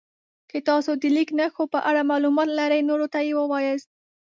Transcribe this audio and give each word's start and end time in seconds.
که 0.49 0.57
تاسو 0.69 0.91
د 1.01 1.03
لیک 1.15 1.29
نښو 1.39 1.63
په 1.73 1.79
اړه 1.89 2.01
معلومات 2.11 2.49
لرئ 2.59 2.81
نورو 2.89 3.05
ته 3.13 3.19
یې 3.25 3.33
ووایاست. 3.39 3.89